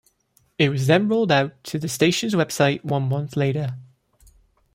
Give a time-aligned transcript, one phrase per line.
[0.57, 3.75] It was then rolled out to the station's website one month later.